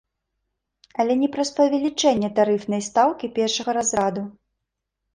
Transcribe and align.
Але 1.03 1.17
не 1.25 1.29
праз 1.35 1.49
павелічэнне 1.59 2.33
тарыфнай 2.41 2.81
стаўкі 2.89 3.33
першага 3.39 3.71
разраду. 3.81 4.29